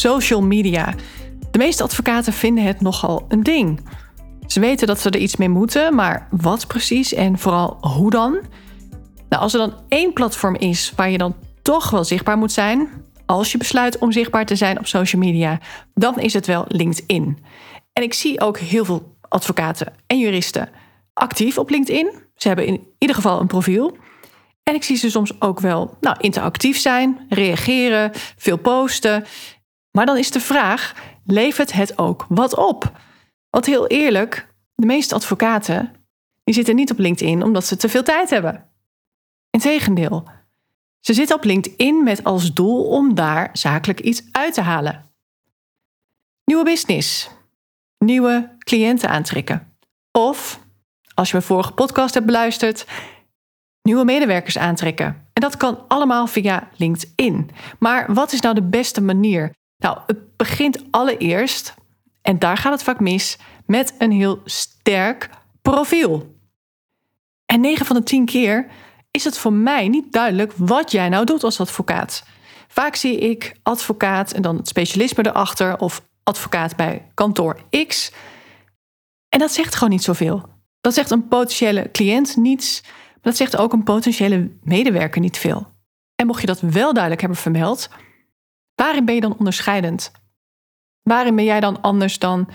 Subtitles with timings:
[0.00, 0.94] Social media.
[1.50, 3.80] De meeste advocaten vinden het nogal een ding.
[4.46, 8.32] Ze weten dat ze er iets mee moeten, maar wat precies en vooral hoe dan?
[9.28, 12.88] Nou, als er dan één platform is waar je dan toch wel zichtbaar moet zijn,
[13.26, 15.60] als je besluit om zichtbaar te zijn op social media,
[15.94, 17.38] dan is het wel LinkedIn.
[17.92, 20.68] En ik zie ook heel veel advocaten en juristen
[21.12, 22.12] actief op LinkedIn.
[22.34, 23.96] Ze hebben in ieder geval een profiel.
[24.62, 29.24] En ik zie ze soms ook wel nou, interactief zijn, reageren, veel posten.
[29.96, 30.94] Maar dan is de vraag:
[31.24, 32.98] levert het ook wat op?
[33.50, 35.94] Want heel eerlijk, de meeste advocaten
[36.44, 38.70] die zitten niet op LinkedIn omdat ze te veel tijd hebben.
[39.50, 40.28] Integendeel,
[41.00, 45.04] ze zitten op LinkedIn met als doel om daar zakelijk iets uit te halen.
[46.44, 47.30] Nieuwe business,
[47.98, 49.76] nieuwe cliënten aantrekken.
[50.12, 50.60] Of,
[51.14, 52.86] als je mijn vorige podcast hebt beluisterd,
[53.82, 55.28] nieuwe medewerkers aantrekken.
[55.32, 57.50] En dat kan allemaal via LinkedIn.
[57.78, 59.54] Maar wat is nou de beste manier?
[59.78, 61.74] Nou, het begint allereerst,
[62.22, 65.30] en daar gaat het vaak mis, met een heel sterk
[65.62, 66.34] profiel.
[67.46, 68.66] En 9 van de 10 keer
[69.10, 72.24] is het voor mij niet duidelijk wat jij nou doet als advocaat.
[72.68, 78.12] Vaak zie ik advocaat en dan het specialisme erachter of advocaat bij kantoor X.
[79.28, 80.48] En dat zegt gewoon niet zoveel.
[80.80, 85.66] Dat zegt een potentiële cliënt niets, maar dat zegt ook een potentiële medewerker niet veel.
[86.14, 87.88] En mocht je dat wel duidelijk hebben vermeld,
[88.76, 90.12] waarin ben je dan onderscheidend?
[91.02, 92.48] Waarin ben jij dan anders dan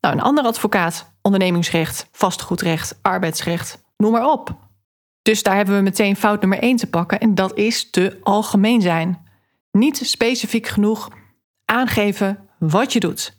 [0.00, 1.12] nou, een andere advocaat?
[1.22, 4.56] Ondernemingsrecht, vastgoedrecht, arbeidsrecht, noem maar op.
[5.22, 8.80] Dus daar hebben we meteen fout nummer 1 te pakken en dat is te algemeen
[8.80, 9.26] zijn.
[9.70, 11.08] Niet specifiek genoeg
[11.64, 13.38] aangeven wat je doet.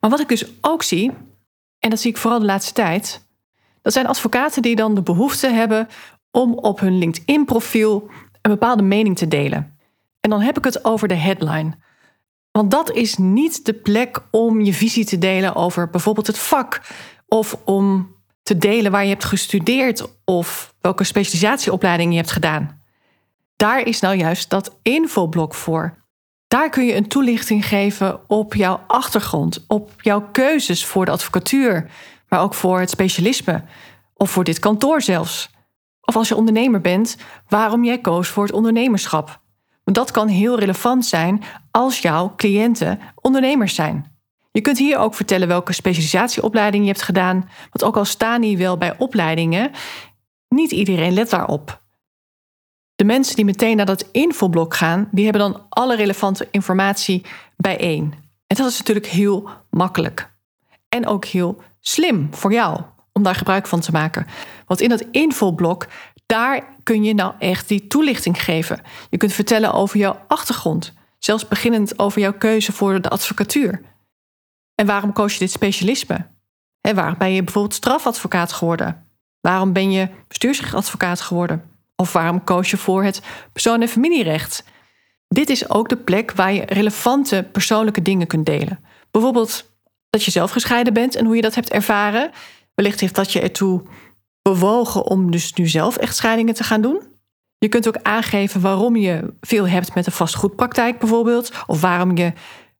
[0.00, 1.12] Maar wat ik dus ook zie,
[1.78, 3.26] en dat zie ik vooral de laatste tijd,
[3.82, 5.88] dat zijn advocaten die dan de behoefte hebben
[6.30, 8.10] om op hun LinkedIn-profiel
[8.42, 9.73] een bepaalde mening te delen.
[10.24, 11.72] En dan heb ik het over de headline.
[12.50, 16.80] Want dat is niet de plek om je visie te delen over bijvoorbeeld het vak
[17.28, 22.82] of om te delen waar je hebt gestudeerd of welke specialisatieopleiding je hebt gedaan.
[23.56, 25.96] Daar is nou juist dat infoblok voor.
[26.48, 31.90] Daar kun je een toelichting geven op jouw achtergrond, op jouw keuzes voor de advocatuur,
[32.28, 33.64] maar ook voor het specialisme
[34.14, 35.50] of voor dit kantoor zelfs.
[36.00, 37.16] Of als je ondernemer bent,
[37.48, 39.42] waarom jij koos voor het ondernemerschap.
[39.84, 44.12] Want dat kan heel relevant zijn als jouw cliënten ondernemers zijn.
[44.52, 47.50] Je kunt hier ook vertellen welke specialisatieopleiding je hebt gedaan.
[47.58, 49.70] Want ook al staan die wel bij opleidingen,
[50.48, 51.82] niet iedereen let daarop.
[52.94, 57.24] De mensen die meteen naar dat infoblok gaan, die hebben dan alle relevante informatie
[57.56, 58.14] bijeen.
[58.46, 60.32] En dat is natuurlijk heel makkelijk.
[60.88, 62.80] En ook heel slim voor jou
[63.12, 64.26] om daar gebruik van te maken.
[64.66, 65.86] Want in dat infoblok,
[66.26, 68.80] daar kun je nou echt die toelichting geven.
[69.10, 73.82] Je kunt vertellen over jouw achtergrond, zelfs beginnend over jouw keuze voor de advocatuur.
[74.74, 76.26] En waarom koos je dit specialisme?
[76.80, 79.06] En waarom ben je bijvoorbeeld strafadvocaat geworden?
[79.40, 81.64] Waarom ben je bestuursrechtadvocaat geworden?
[81.96, 84.64] Of waarom koos je voor het persoon- en familierecht?
[85.28, 88.84] Dit is ook de plek waar je relevante persoonlijke dingen kunt delen.
[89.10, 89.72] Bijvoorbeeld
[90.10, 92.30] dat je zelf gescheiden bent en hoe je dat hebt ervaren.
[92.74, 93.82] Wellicht heeft dat je ertoe
[94.48, 97.02] bewogen om dus nu zelf echtscheidingen te gaan doen.
[97.58, 101.52] Je kunt ook aangeven waarom je veel hebt met een vastgoedpraktijk bijvoorbeeld.
[101.66, 102.32] Of waarom je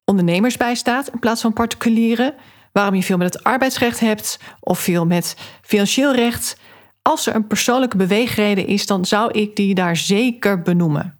[0.05, 2.35] ondernemers bijstaat in plaats van particulieren.
[2.73, 6.61] Waarom je veel met het arbeidsrecht hebt of veel met financieel recht.
[7.03, 11.19] Als er een persoonlijke beweegreden is, dan zou ik die daar zeker benoemen.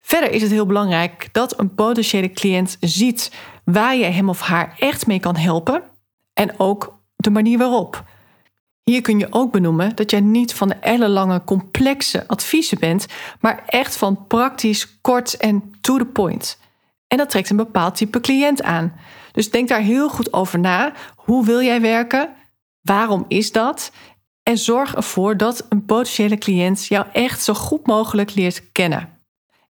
[0.00, 3.32] Verder is het heel belangrijk dat een potentiële cliënt ziet
[3.64, 5.82] waar je hem of haar echt mee kan helpen
[6.32, 8.04] en ook de manier waarop.
[8.88, 13.06] Hier kun je ook benoemen dat jij niet van de ellenlange complexe adviezen bent,
[13.40, 16.58] maar echt van praktisch, kort en to the point.
[17.06, 18.92] En dat trekt een bepaald type cliënt aan.
[19.32, 20.92] Dus denk daar heel goed over na.
[21.16, 22.34] Hoe wil jij werken?
[22.82, 23.92] Waarom is dat?
[24.42, 29.08] En zorg ervoor dat een potentiële cliënt jou echt zo goed mogelijk leert kennen.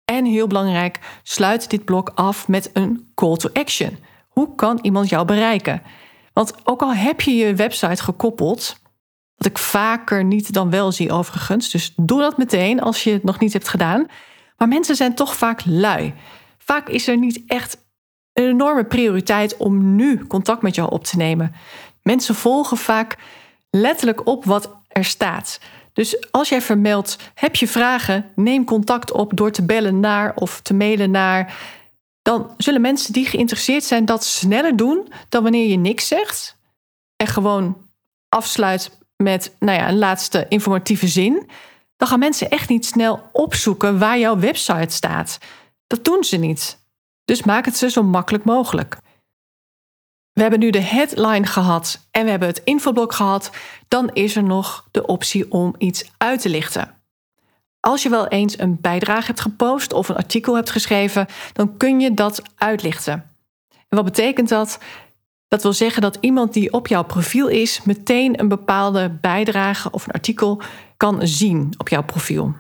[0.05, 3.99] En heel belangrijk, sluit dit blok af met een call to action.
[4.29, 5.83] Hoe kan iemand jou bereiken?
[6.33, 8.83] Want ook al heb je je website gekoppeld,
[9.45, 13.39] ik vaker niet dan wel zie overigens, dus doe dat meteen als je het nog
[13.39, 14.07] niet hebt gedaan.
[14.57, 16.15] Maar mensen zijn toch vaak lui.
[16.59, 17.85] vaak is er niet echt
[18.33, 21.55] een enorme prioriteit om nu contact met jou op te nemen.
[22.03, 23.17] Mensen volgen vaak
[23.71, 25.61] letterlijk op wat er staat.
[25.93, 30.61] Dus als jij vermeldt, heb je vragen, neem contact op door te bellen naar of
[30.61, 31.57] te mailen naar.
[32.23, 36.57] Dan zullen mensen die geïnteresseerd zijn dat sneller doen dan wanneer je niks zegt
[37.17, 37.77] en gewoon
[38.29, 41.51] afsluit met nou ja, een laatste informatieve zin.
[41.97, 45.39] Dan gaan mensen echt niet snel opzoeken waar jouw website staat.
[45.87, 46.79] Dat doen ze niet.
[47.25, 48.97] Dus maak het ze zo makkelijk mogelijk.
[50.33, 53.51] We hebben nu de headline gehad en we hebben het infoblok gehad.
[53.89, 57.03] Dan is er nog de optie om iets uit te lichten.
[57.81, 62.01] Als je wel eens een bijdrage hebt gepost of een artikel hebt geschreven, dan kun
[62.01, 63.13] je dat uitlichten.
[63.69, 64.79] En wat betekent dat?
[65.55, 70.07] Dat wil zeggen dat iemand die op jouw profiel is, meteen een bepaalde bijdrage of
[70.07, 70.63] een artikel
[70.97, 72.55] kan zien op jouw profiel.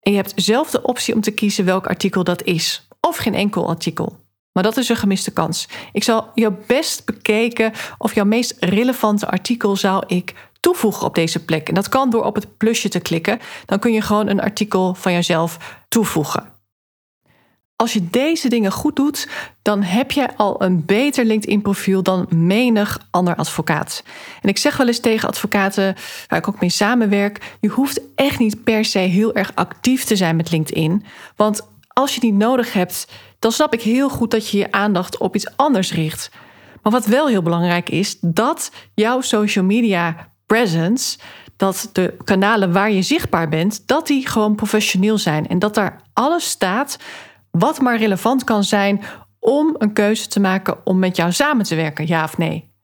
[0.00, 3.34] En je hebt zelf de optie om te kiezen welk artikel dat is, of geen
[3.34, 4.16] enkel artikel.
[4.52, 5.68] Maar dat is een gemiste kans.
[5.92, 11.44] Ik zal jou best bekeken of jouw meest relevante artikel zou ik toevoegen op deze
[11.44, 11.68] plek.
[11.68, 13.38] En dat kan door op het plusje te klikken.
[13.66, 15.58] Dan kun je gewoon een artikel van jezelf
[15.88, 16.55] toevoegen.
[17.76, 19.28] Als je deze dingen goed doet,
[19.62, 24.02] dan heb je al een beter LinkedIn-profiel dan menig ander advocaat.
[24.42, 25.94] En ik zeg wel eens tegen advocaten
[26.28, 30.16] waar ik ook mee samenwerk: je hoeft echt niet per se heel erg actief te
[30.16, 31.04] zijn met LinkedIn.
[31.36, 33.06] Want als je die nodig hebt,
[33.38, 36.30] dan snap ik heel goed dat je je aandacht op iets anders richt.
[36.82, 41.18] Maar wat wel heel belangrijk is, dat jouw social media presence,
[41.56, 46.00] dat de kanalen waar je zichtbaar bent, dat die gewoon professioneel zijn en dat daar
[46.12, 46.98] alles staat
[47.58, 49.02] wat maar relevant kan zijn
[49.38, 52.74] om een keuze te maken om met jou samen te werken, ja of nee.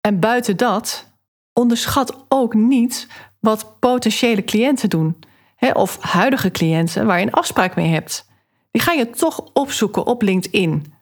[0.00, 1.12] En buiten dat,
[1.52, 3.08] onderschat ook niet
[3.40, 5.18] wat potentiële cliënten doen,
[5.56, 8.28] hè, of huidige cliënten waar je een afspraak mee hebt.
[8.70, 10.94] Die ga je toch opzoeken op LinkedIn.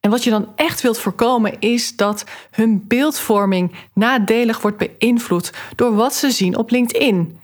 [0.00, 5.94] En wat je dan echt wilt voorkomen is dat hun beeldvorming nadelig wordt beïnvloed door
[5.94, 7.40] wat ze zien op LinkedIn.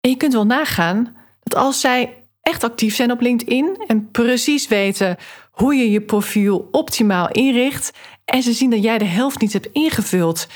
[0.00, 4.68] En je kunt wel nagaan dat als zij echt actief zijn op LinkedIn en precies
[4.68, 5.16] weten
[5.50, 7.92] hoe je je profiel optimaal inricht
[8.24, 10.46] en ze zien dat jij de helft niet hebt ingevuld,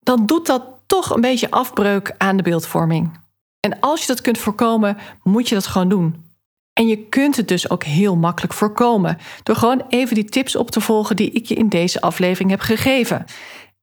[0.00, 3.20] dan doet dat toch een beetje afbreuk aan de beeldvorming.
[3.60, 6.24] En als je dat kunt voorkomen, moet je dat gewoon doen.
[6.72, 10.70] En je kunt het dus ook heel makkelijk voorkomen door gewoon even die tips op
[10.70, 13.24] te volgen die ik je in deze aflevering heb gegeven.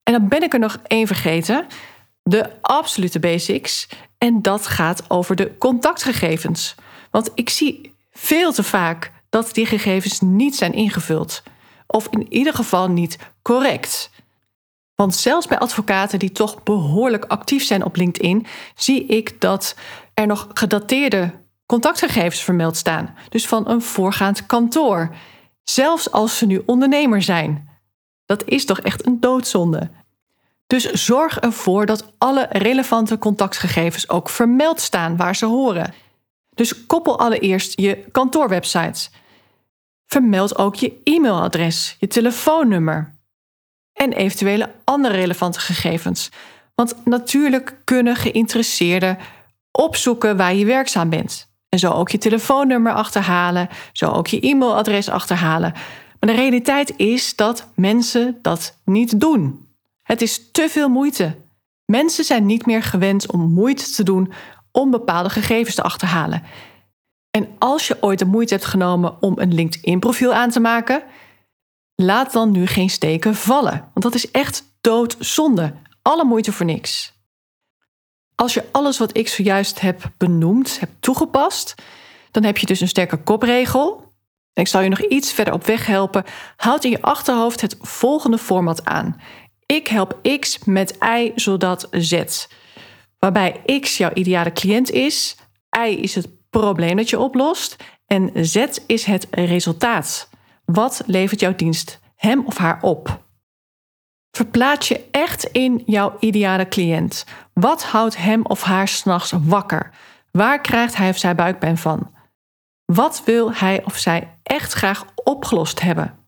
[0.04, 1.66] En dan ben ik er nog één vergeten:
[2.24, 3.88] de absolute basics.
[4.18, 6.76] En dat gaat over de contactgegevens.
[7.12, 11.44] Want ik zie veel te vaak dat die gegevens niet zijn ingevuld.
[11.88, 14.10] Of in ieder geval niet correct.
[14.96, 18.46] Want zelfs bij advocaten die toch behoorlijk actief zijn op LinkedIn,
[18.76, 19.76] zie ik dat
[20.14, 21.32] er nog gedateerde
[21.66, 23.16] contactgegevens vermeld staan.
[23.30, 25.16] Dus van een voorgaand kantoor.
[25.64, 27.70] Zelfs als ze nu ondernemer zijn.
[28.26, 29.90] Dat is toch echt een doodzonde.
[30.68, 35.94] Dus zorg ervoor dat alle relevante contactgegevens ook vermeld staan waar ze horen.
[36.60, 39.10] Dus koppel allereerst je kantoorwebsite.
[40.06, 43.14] Vermeld ook je e-mailadres, je telefoonnummer
[43.94, 46.30] en eventuele andere relevante gegevens.
[46.76, 49.18] Want natuurlijk kunnen geïnteresseerden
[49.72, 51.48] opzoeken waar je werkzaam bent.
[51.70, 55.74] En zo ook je telefoonnummer achterhalen, zo ook je e-mailadres achterhalen.
[56.20, 59.68] Maar de realiteit is dat mensen dat niet doen.
[60.04, 61.36] Het is te veel moeite.
[61.86, 64.34] Mensen zijn niet meer gewend om moeite te doen
[64.80, 66.44] om bepaalde gegevens te achterhalen.
[67.32, 71.04] En als je ooit de moeite hebt genomen om een LinkedIn-profiel aan te maken,
[71.96, 73.90] laat dan nu geen steken vallen.
[73.94, 75.74] Want dat is echt doodzonde.
[76.02, 77.14] Alle moeite voor niks.
[78.36, 81.76] Als je alles wat ik zojuist heb benoemd, hebt toegepast,
[82.32, 84.14] dan heb je dus een sterke kopregel.
[84.54, 86.24] En ik zal je nog iets verder op weg helpen.
[86.56, 89.22] Houd in je achterhoofd het volgende format aan.
[89.66, 92.24] Ik help X met Y zodat Z
[93.20, 95.36] waarbij X jouw ideale cliënt is,
[95.78, 97.76] Y is het probleem dat je oplost
[98.08, 100.30] en Z is het resultaat.
[100.66, 103.24] Wat levert jouw dienst hem of haar op?
[104.32, 107.26] Verplaats je echt in jouw ideale cliënt.
[107.54, 109.94] Wat houdt hem of haar s'nachts wakker?
[110.32, 112.14] Waar krijgt hij of zij buikpijn van?
[112.86, 116.19] Wat wil hij of zij echt graag opgelost hebben?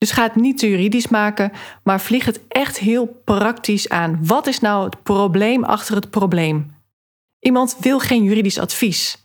[0.00, 1.52] Dus ga het niet te juridisch maken,
[1.84, 4.18] maar vlieg het echt heel praktisch aan.
[4.26, 6.74] Wat is nou het probleem achter het probleem?
[7.40, 9.24] Iemand wil geen juridisch advies.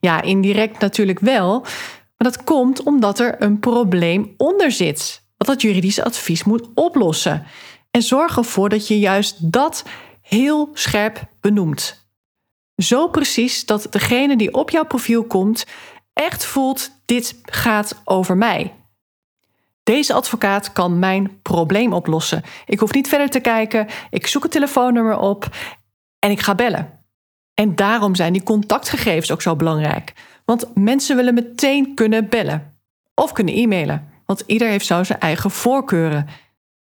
[0.00, 1.60] Ja, indirect natuurlijk wel,
[2.16, 7.44] maar dat komt omdat er een probleem onder zit, wat dat juridisch advies moet oplossen.
[7.90, 9.84] En zorg ervoor dat je juist dat
[10.22, 12.08] heel scherp benoemt.
[12.76, 15.66] Zo precies dat degene die op jouw profiel komt
[16.12, 18.74] echt voelt: dit gaat over mij.
[19.86, 22.42] Deze advocaat kan mijn probleem oplossen.
[22.66, 23.86] Ik hoef niet verder te kijken.
[24.10, 25.48] Ik zoek het telefoonnummer op
[26.18, 27.04] en ik ga bellen.
[27.54, 30.12] En daarom zijn die contactgegevens ook zo belangrijk.
[30.44, 32.78] Want mensen willen meteen kunnen bellen
[33.14, 34.08] of kunnen e-mailen.
[34.24, 36.26] Want ieder heeft zo zijn eigen voorkeuren.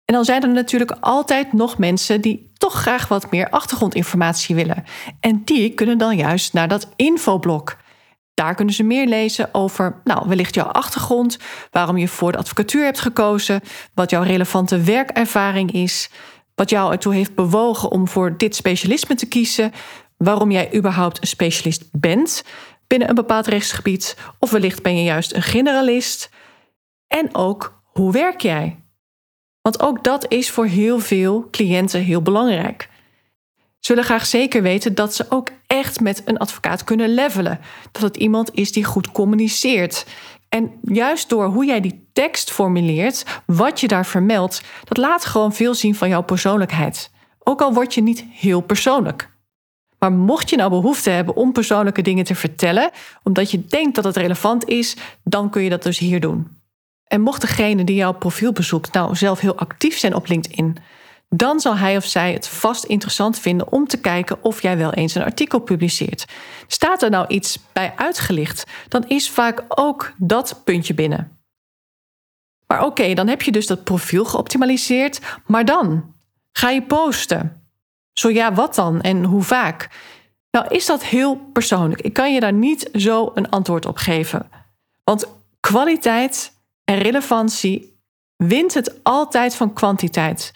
[0.06, 4.84] En dan zijn er natuurlijk altijd nog mensen die toch graag wat meer achtergrondinformatie willen.
[5.20, 7.78] En die kunnen dan juist naar dat infoblok.
[8.34, 11.38] Daar kunnen ze meer lezen over, nou, wellicht jouw achtergrond,
[11.72, 13.62] waarom je voor de advocatuur hebt gekozen,
[13.94, 16.10] wat jouw relevante werkervaring is,
[16.56, 19.72] wat jou ertoe heeft bewogen om voor dit specialisme te kiezen,
[20.18, 22.44] waarom jij überhaupt een specialist bent
[22.88, 26.30] binnen een bepaald rechtsgebied, of wellicht ben je juist een generalist.
[27.08, 28.84] En ook hoe werk jij?
[29.62, 32.90] Want ook dat is voor heel veel cliënten heel belangrijk.
[33.86, 37.60] Ze willen graag zeker weten dat ze ook echt met een advocaat kunnen levelen.
[37.92, 40.06] Dat het iemand is die goed communiceert.
[40.50, 45.54] En juist door hoe jij die tekst formuleert, wat je daar vermeldt, dat laat gewoon
[45.54, 47.12] veel zien van jouw persoonlijkheid.
[47.40, 49.30] Ook al word je niet heel persoonlijk.
[50.00, 52.92] Maar mocht je nou behoefte hebben om persoonlijke dingen te vertellen,
[53.24, 56.48] omdat je denkt dat het relevant is, dan kun je dat dus hier doen.
[57.08, 60.78] En mocht degene die jouw profiel bezoekt nou zelf heel actief zijn op LinkedIn,
[61.36, 64.94] dan zal hij of zij het vast interessant vinden om te kijken of jij wel
[64.94, 66.26] eens een artikel publiceert.
[66.68, 71.38] Staat er nou iets bij uitgelicht, dan is vaak ook dat puntje binnen.
[72.68, 76.14] Maar oké, dan heb je dus dat profiel geoptimaliseerd, maar dan
[76.52, 77.68] ga je posten.
[78.14, 79.90] Zo ja, wat dan en hoe vaak?
[80.52, 82.02] Nou, is dat heel persoonlijk.
[82.02, 84.50] Ik kan je daar niet zo een antwoord op geven.
[85.04, 85.28] Want
[85.60, 88.02] kwaliteit en relevantie
[88.36, 90.52] wint het altijd van kwantiteit.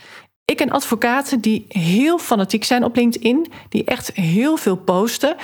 [0.52, 5.36] Ik ken advocaten die heel fanatiek zijn op LinkedIn, die echt heel veel posten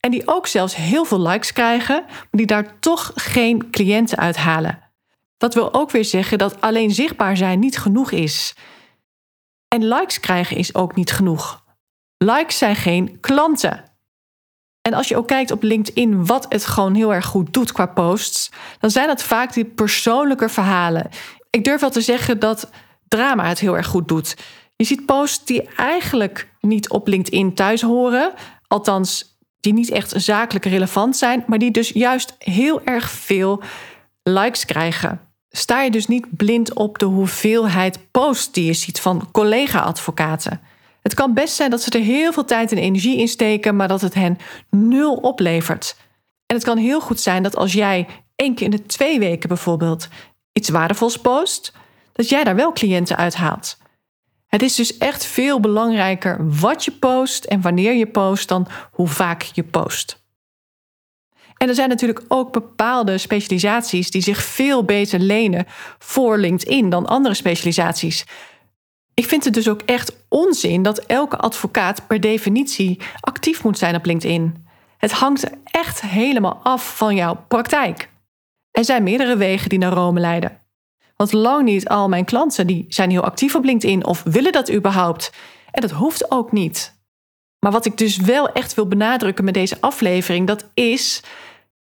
[0.00, 4.78] en die ook zelfs heel veel likes krijgen, maar die daar toch geen cliënten uithalen.
[5.36, 8.54] Dat wil ook weer zeggen dat alleen zichtbaar zijn niet genoeg is.
[9.68, 11.64] En likes krijgen is ook niet genoeg.
[12.16, 13.84] Likes zijn geen klanten.
[14.82, 17.86] En als je ook kijkt op LinkedIn wat het gewoon heel erg goed doet qua
[17.86, 21.08] posts, dan zijn dat vaak die persoonlijke verhalen.
[21.50, 22.70] Ik durf wel te zeggen dat
[23.10, 24.36] drama het heel erg goed doet.
[24.76, 28.32] Je ziet posts die eigenlijk niet op LinkedIn thuis horen,
[28.66, 33.62] althans die niet echt zakelijk relevant zijn, maar die dus juist heel erg veel
[34.22, 35.20] likes krijgen.
[35.50, 40.60] Sta je dus niet blind op de hoeveelheid posts die je ziet van collega-advocaten.
[41.02, 43.88] Het kan best zijn dat ze er heel veel tijd en energie in steken, maar
[43.88, 44.38] dat het hen
[44.70, 45.96] nul oplevert.
[46.46, 49.48] En het kan heel goed zijn dat als jij één keer in de twee weken
[49.48, 50.08] bijvoorbeeld
[50.52, 51.72] iets waardevols post,
[52.20, 53.78] dat jij daar wel cliënten uithaalt.
[54.46, 59.08] Het is dus echt veel belangrijker wat je post en wanneer je post dan hoe
[59.08, 60.22] vaak je post.
[61.56, 65.66] En er zijn natuurlijk ook bepaalde specialisaties die zich veel beter lenen
[65.98, 68.24] voor LinkedIn dan andere specialisaties.
[69.14, 73.96] Ik vind het dus ook echt onzin dat elke advocaat per definitie actief moet zijn
[73.96, 74.66] op LinkedIn.
[74.96, 78.08] Het hangt echt helemaal af van jouw praktijk.
[78.70, 80.59] Er zijn meerdere wegen die naar Rome leiden.
[81.20, 84.72] Want lang niet al mijn klanten die zijn heel actief op LinkedIn of willen dat
[84.72, 85.32] überhaupt.
[85.70, 87.00] En dat hoeft ook niet.
[87.58, 91.22] Maar wat ik dus wel echt wil benadrukken met deze aflevering, dat is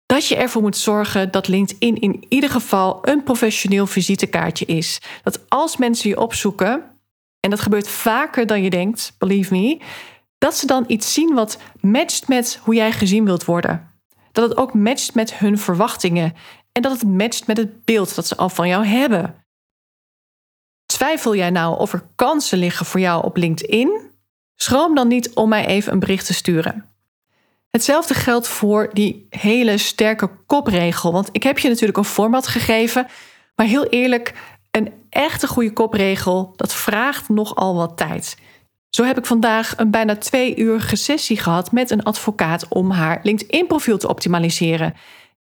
[0.07, 5.01] dat je ervoor moet zorgen dat LinkedIn in ieder geval een professioneel visitekaartje is.
[5.23, 6.99] Dat als mensen je opzoeken,
[7.41, 9.81] en dat gebeurt vaker dan je denkt, believe me,
[10.39, 13.91] dat ze dan iets zien wat matcht met hoe jij gezien wilt worden.
[14.33, 16.35] Dat het ook matcht met hun verwachtingen
[16.77, 19.45] en dat het matcht met het beeld dat ze al van jou hebben.
[20.87, 24.11] Twijfel jij nou of er kansen liggen voor jou op LinkedIn?
[24.57, 26.89] Schroom dan niet om mij even een bericht te sturen.
[27.71, 31.13] Hetzelfde geldt voor die hele sterke kopregel.
[31.13, 33.07] Want ik heb je natuurlijk een format gegeven.
[33.57, 34.35] Maar heel eerlijk,
[34.71, 38.37] een echte goede kopregel, dat vraagt nogal wat tijd.
[38.89, 43.21] Zo heb ik vandaag een bijna twee uur sessie gehad met een advocaat om haar
[43.23, 44.95] LinkedIn-profiel te optimaliseren.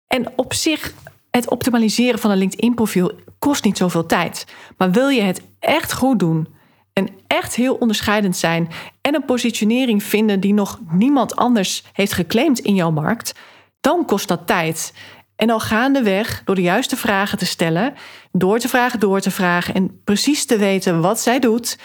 [0.07, 0.93] En op zich,
[1.37, 4.45] het optimaliseren van een LinkedIn-profiel kost niet zoveel tijd.
[4.77, 6.47] Maar wil je het echt goed doen
[6.93, 8.69] en echt heel onderscheidend zijn
[9.01, 13.33] en een positionering vinden die nog niemand anders heeft geclaimd in jouw markt,
[13.81, 14.93] dan kost dat tijd.
[15.35, 17.93] En al gaandeweg, door de juiste vragen te stellen,
[18.31, 21.77] door te vragen, door te vragen en precies te weten wat zij doet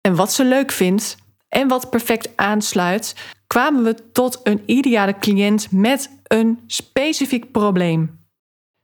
[0.00, 1.16] en wat ze leuk vindt
[1.48, 3.16] en wat perfect aansluit,
[3.46, 8.21] kwamen we tot een ideale cliënt met een specifiek probleem.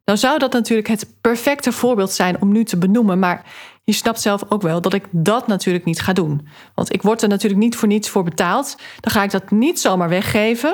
[0.09, 3.45] Nou zou dat natuurlijk het perfecte voorbeeld zijn om nu te benoemen, maar
[3.85, 6.49] je snapt zelf ook wel dat ik dat natuurlijk niet ga doen.
[6.75, 8.77] Want ik word er natuurlijk niet voor niets voor betaald.
[9.01, 10.71] Dan ga ik dat niet zomaar weggeven.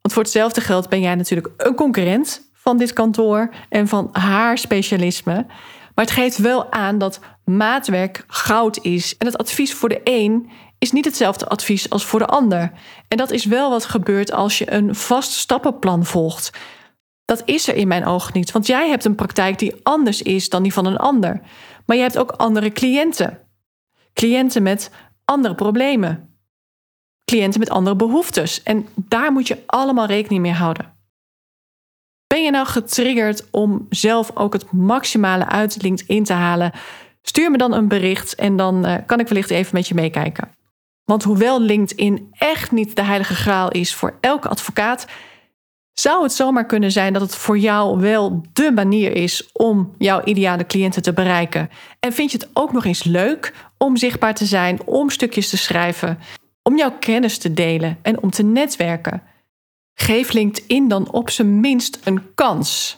[0.00, 4.58] Want voor hetzelfde geld ben jij natuurlijk een concurrent van dit kantoor en van haar
[4.58, 5.46] specialisme.
[5.94, 9.16] Maar het geeft wel aan dat maatwerk goud is.
[9.16, 12.72] En het advies voor de een is niet hetzelfde advies als voor de ander.
[13.08, 16.50] En dat is wel wat gebeurt als je een vast stappenplan volgt.
[17.24, 20.48] Dat is er in mijn ogen niet, want jij hebt een praktijk die anders is
[20.48, 21.40] dan die van een ander.
[21.86, 23.38] Maar je hebt ook andere cliënten.
[24.12, 24.90] Cliënten met
[25.24, 26.38] andere problemen.
[27.24, 28.62] Cliënten met andere behoeftes.
[28.62, 30.92] En daar moet je allemaal rekening mee houden.
[32.26, 36.72] Ben je nou getriggerd om zelf ook het maximale uit LinkedIn te halen?
[37.22, 40.48] Stuur me dan een bericht en dan uh, kan ik wellicht even met je meekijken.
[41.04, 45.06] Want hoewel LinkedIn echt niet de heilige graal is voor elke advocaat,
[45.94, 50.24] zou het zomaar kunnen zijn dat het voor jou wel de manier is om jouw
[50.24, 51.70] ideale cliënten te bereiken.
[52.00, 55.56] En vind je het ook nog eens leuk om zichtbaar te zijn, om stukjes te
[55.56, 56.18] schrijven,
[56.62, 59.22] om jouw kennis te delen en om te netwerken?
[59.94, 62.96] Geef LinkedIn dan op zijn minst een kans.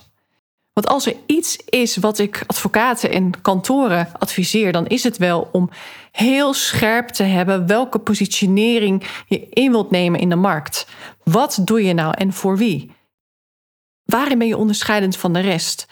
[0.72, 5.48] Want als er iets is wat ik advocaten en kantoren adviseer, dan is het wel
[5.52, 5.70] om
[6.16, 10.86] heel scherp te hebben welke positionering je in wilt nemen in de markt.
[11.24, 12.92] Wat doe je nou en voor wie?
[14.04, 15.86] Waarin ben je onderscheidend van de rest?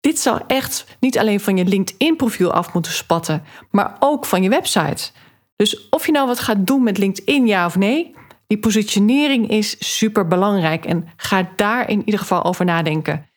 [0.00, 4.48] Dit zou echt niet alleen van je LinkedIn-profiel af moeten spatten, maar ook van je
[4.48, 5.10] website.
[5.56, 8.14] Dus of je nou wat gaat doen met LinkedIn, ja of nee,
[8.46, 13.30] die positionering is super belangrijk en ga daar in ieder geval over nadenken.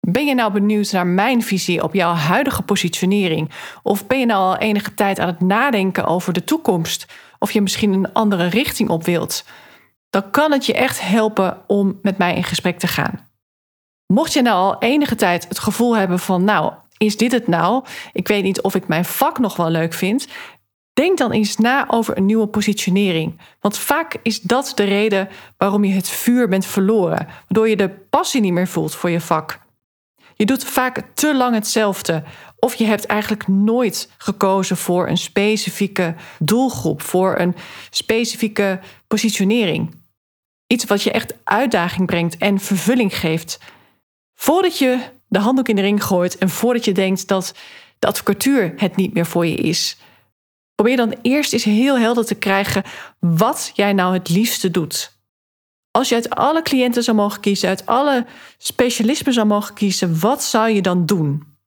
[0.00, 3.50] Ben je nou benieuwd naar mijn visie op jouw huidige positionering?
[3.82, 7.06] Of ben je nou al enige tijd aan het nadenken over de toekomst?
[7.38, 9.44] Of je misschien een andere richting op wilt?
[10.10, 13.28] Dan kan het je echt helpen om met mij in gesprek te gaan.
[14.06, 17.84] Mocht je nou al enige tijd het gevoel hebben van, nou, is dit het nou?
[18.12, 20.28] Ik weet niet of ik mijn vak nog wel leuk vind.
[20.92, 23.40] Denk dan eens na over een nieuwe positionering.
[23.60, 27.88] Want vaak is dat de reden waarom je het vuur bent verloren, waardoor je de
[27.88, 29.58] passie niet meer voelt voor je vak.
[30.40, 32.22] Je doet vaak te lang hetzelfde.
[32.58, 37.54] Of je hebt eigenlijk nooit gekozen voor een specifieke doelgroep, voor een
[37.90, 39.94] specifieke positionering.
[40.66, 43.58] Iets wat je echt uitdaging brengt en vervulling geeft.
[44.34, 47.54] Voordat je de handdoek in de ring gooit en voordat je denkt dat
[47.98, 49.96] de advocatuur het niet meer voor je is,
[50.74, 52.82] probeer dan eerst eens heel helder te krijgen
[53.18, 55.19] wat jij nou het liefste doet.
[55.90, 58.26] Als je uit alle cliënten zou mogen kiezen, uit alle
[58.58, 61.58] specialismen zou mogen kiezen, wat zou je dan doen?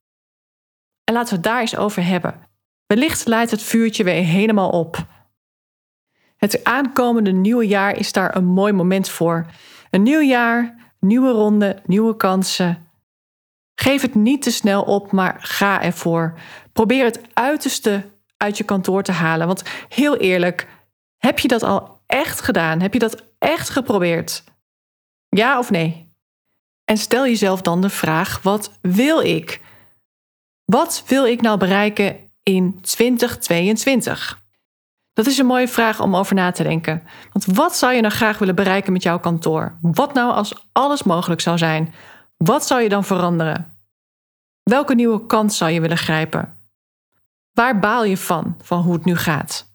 [1.04, 2.48] En laten we het daar eens over hebben.
[2.86, 5.06] Wellicht leidt het vuurtje weer helemaal op.
[6.38, 9.46] Het aankomende nieuwe jaar is daar een mooi moment voor.
[9.90, 12.88] Een nieuw jaar, nieuwe ronde, nieuwe kansen.
[13.76, 16.40] Geef het niet te snel op, maar ga ervoor.
[16.74, 19.48] Probeer het uiterste uit je kantoor te halen.
[19.48, 20.68] Want heel eerlijk,
[21.18, 22.82] heb je dat al echt gedaan?
[22.82, 24.43] Heb je dat echt geprobeerd?
[25.29, 26.12] Ja of nee?
[26.84, 29.62] En stel jezelf dan de vraag: wat wil ik?
[30.65, 34.41] Wat wil ik nou bereiken in 2022?
[35.13, 37.03] Dat is een mooie vraag om over na te denken.
[37.32, 39.77] Want wat zou je nou graag willen bereiken met jouw kantoor?
[39.82, 41.93] Wat nou als alles mogelijk zou zijn?
[42.38, 43.77] Wat zou je dan veranderen?
[44.63, 46.58] Welke nieuwe kans zou je willen grijpen?
[47.51, 49.71] Waar baal je van, van hoe het nu gaat?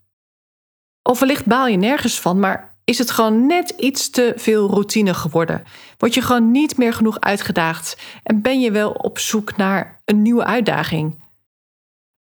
[1.03, 5.15] Of wellicht baal je nergens van, maar is het gewoon net iets te veel routine
[5.15, 5.65] geworden?
[5.99, 10.23] Word je gewoon niet meer genoeg uitgedaagd en ben je wel op zoek naar een
[10.23, 11.23] nieuwe uitdaging?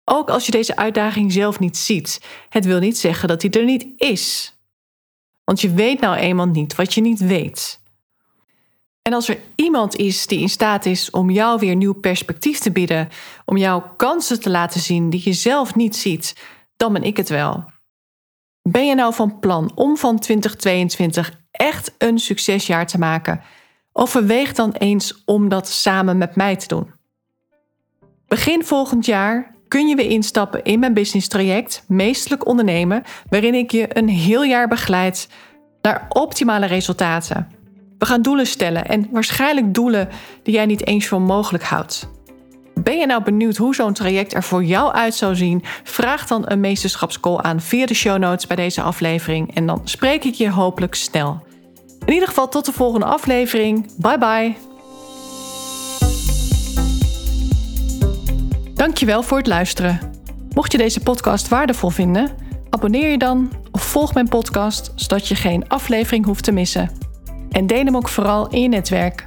[0.03, 3.63] Ook als je deze uitdaging zelf niet ziet, het wil niet zeggen dat die er
[3.63, 4.55] niet is.
[5.43, 7.81] Want je weet nou eenmaal niet wat je niet weet.
[9.01, 12.71] En als er iemand is die in staat is om jou weer nieuw perspectief te
[12.71, 13.09] bieden,
[13.45, 16.35] om jouw kansen te laten zien die je zelf niet ziet,
[16.77, 17.73] dan ben ik het wel.
[18.69, 23.41] Ben je nou van plan om van 2022 echt een succesjaar te maken?
[23.91, 26.91] Overweeg dan eens om dat samen met mij te doen.
[28.27, 33.71] Begin volgend jaar kun je weer instappen in mijn business traject Meestelijk Ondernemen, waarin ik
[33.71, 35.29] je een heel jaar begeleid
[35.81, 37.47] naar optimale resultaten.
[37.97, 40.09] We gaan doelen stellen en waarschijnlijk doelen
[40.43, 42.14] die jij niet eens voor mogelijk houdt.
[42.79, 45.63] Ben je nou benieuwd hoe zo'n traject er voor jou uit zou zien?
[45.83, 50.23] Vraag dan een meesterschapscall aan via de show notes bij deze aflevering en dan spreek
[50.23, 51.43] ik je hopelijk snel.
[52.05, 53.95] In ieder geval tot de volgende aflevering.
[53.97, 54.55] Bye bye.
[58.73, 59.99] Dankjewel voor het luisteren.
[60.53, 62.29] Mocht je deze podcast waardevol vinden,
[62.69, 66.91] abonneer je dan of volg mijn podcast zodat je geen aflevering hoeft te missen.
[67.51, 69.23] En deel hem ook vooral in je netwerk.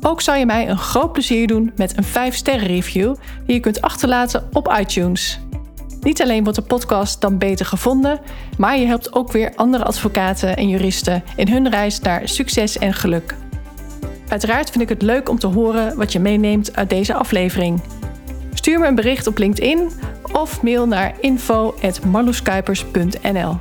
[0.00, 3.14] Ook zou je mij een groot plezier doen met een 5-sterren review
[3.46, 5.40] die je kunt achterlaten op iTunes.
[6.00, 8.20] Niet alleen wordt de podcast dan beter gevonden,
[8.58, 12.94] maar je helpt ook weer andere advocaten en juristen in hun reis naar succes en
[12.94, 13.34] geluk.
[14.28, 17.80] Uiteraard vind ik het leuk om te horen wat je meeneemt uit deze aflevering.
[18.54, 19.90] Stuur me een bericht op LinkedIn
[20.32, 23.58] of mail naar info.marloeskuipers.nl.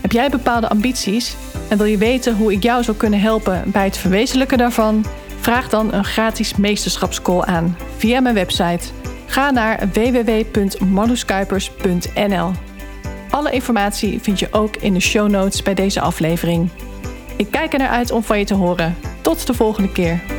[0.00, 1.36] Heb jij bepaalde ambities
[1.68, 5.04] en wil je weten hoe ik jou zou kunnen helpen bij het verwezenlijken daarvan?
[5.40, 8.84] Vraag dan een gratis meesterschapscall aan via mijn website.
[9.26, 12.50] Ga naar www.marloeskuipers.nl.
[13.30, 16.70] Alle informatie vind je ook in de show notes bij deze aflevering.
[17.36, 18.96] Ik kijk er naar uit om van je te horen.
[19.20, 20.37] Tot de volgende keer.